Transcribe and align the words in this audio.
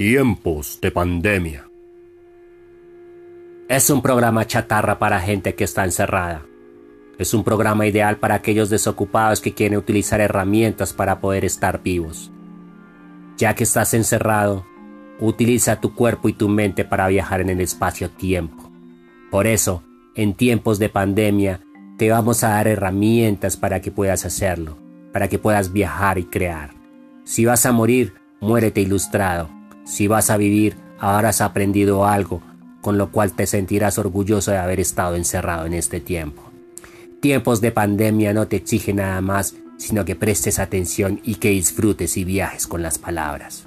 Tiempos 0.00 0.78
de 0.80 0.90
pandemia. 0.90 1.68
Es 3.68 3.90
un 3.90 4.00
programa 4.00 4.46
chatarra 4.46 4.98
para 4.98 5.20
gente 5.20 5.54
que 5.54 5.64
está 5.64 5.84
encerrada. 5.84 6.46
Es 7.18 7.34
un 7.34 7.44
programa 7.44 7.86
ideal 7.86 8.16
para 8.16 8.36
aquellos 8.36 8.70
desocupados 8.70 9.42
que 9.42 9.52
quieren 9.52 9.76
utilizar 9.76 10.22
herramientas 10.22 10.94
para 10.94 11.20
poder 11.20 11.44
estar 11.44 11.82
vivos. 11.82 12.32
Ya 13.36 13.54
que 13.54 13.64
estás 13.64 13.92
encerrado, 13.92 14.64
utiliza 15.18 15.82
tu 15.82 15.94
cuerpo 15.94 16.30
y 16.30 16.32
tu 16.32 16.48
mente 16.48 16.86
para 16.86 17.06
viajar 17.08 17.42
en 17.42 17.50
el 17.50 17.60
espacio-tiempo. 17.60 18.72
Por 19.30 19.46
eso, 19.46 19.82
en 20.14 20.32
tiempos 20.32 20.78
de 20.78 20.88
pandemia, 20.88 21.60
te 21.98 22.10
vamos 22.10 22.42
a 22.42 22.48
dar 22.48 22.68
herramientas 22.68 23.58
para 23.58 23.82
que 23.82 23.90
puedas 23.90 24.24
hacerlo, 24.24 24.78
para 25.12 25.28
que 25.28 25.38
puedas 25.38 25.74
viajar 25.74 26.16
y 26.16 26.24
crear. 26.24 26.70
Si 27.24 27.44
vas 27.44 27.66
a 27.66 27.72
morir, 27.72 28.14
muérete 28.40 28.80
ilustrado. 28.80 29.59
Si 29.90 30.06
vas 30.06 30.30
a 30.30 30.36
vivir, 30.36 30.76
habrás 31.00 31.40
aprendido 31.40 32.06
algo, 32.06 32.40
con 32.80 32.96
lo 32.96 33.10
cual 33.10 33.32
te 33.32 33.44
sentirás 33.48 33.98
orgulloso 33.98 34.52
de 34.52 34.58
haber 34.58 34.78
estado 34.78 35.16
encerrado 35.16 35.66
en 35.66 35.74
este 35.74 35.98
tiempo. 35.98 36.44
Tiempos 37.18 37.60
de 37.60 37.72
pandemia 37.72 38.32
no 38.32 38.46
te 38.46 38.54
exigen 38.54 38.96
nada 38.96 39.20
más, 39.20 39.56
sino 39.78 40.04
que 40.04 40.14
prestes 40.14 40.60
atención 40.60 41.20
y 41.24 41.34
que 41.34 41.50
disfrutes 41.50 42.16
y 42.16 42.22
viajes 42.22 42.68
con 42.68 42.82
las 42.82 42.98
palabras. 42.98 43.66